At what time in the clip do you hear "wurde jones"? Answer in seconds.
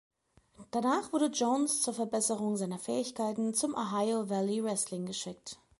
1.13-1.83